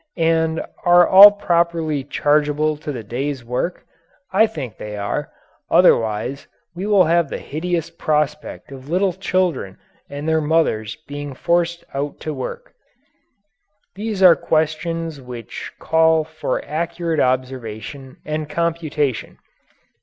[0.17, 3.85] And are all properly chargeable to the day's work?
[4.33, 5.29] I think they are.
[5.69, 9.77] Otherwise, we have the hideous prospect of little children
[10.09, 12.73] and their mothers being forced out to work.
[13.93, 19.37] These are questions which call for accurate observation and computation.